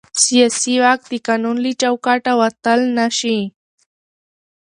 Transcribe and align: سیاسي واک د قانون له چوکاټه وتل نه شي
سیاسي 0.23 0.75
واک 0.83 1.01
د 1.11 1.13
قانون 1.27 1.57
له 1.65 1.71
چوکاټه 1.81 2.33
وتل 2.41 2.79
نه 2.97 3.07
شي 3.19 3.39